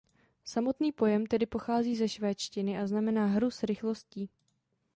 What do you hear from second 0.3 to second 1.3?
Samotný pojem